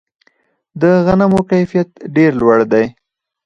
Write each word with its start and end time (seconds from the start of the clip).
د 0.81 0.83
غنمو 1.05 1.41
کیفیت 1.49 1.89
ډیر 2.15 2.31
لوړ 2.41 2.59
دی. 2.71 2.85